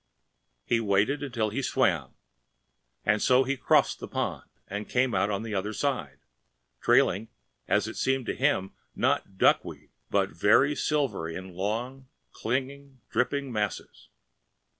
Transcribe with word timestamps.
He 0.65 0.79
waded 0.79 1.21
until 1.21 1.51
he 1.51 1.61
swam, 1.61 2.15
and 3.05 3.21
so 3.21 3.43
he 3.43 3.55
crossed 3.55 3.99
the 3.99 4.07
pond 4.07 4.49
and 4.67 4.89
came 4.89 5.13
out 5.13 5.29
upon 5.29 5.43
the 5.43 5.53
other 5.53 5.73
side, 5.73 6.17
trailing, 6.81 7.27
as 7.67 7.87
it 7.87 7.97
seemed 7.97 8.25
to 8.25 8.33
him, 8.35 8.73
not 8.95 9.37
duckweed, 9.37 9.91
but 10.09 10.29
very 10.31 10.75
silver 10.75 11.29
in 11.29 11.53
long, 11.53 12.07
clinging, 12.31 12.99
dripping 13.11 13.51
masses. 13.51 14.09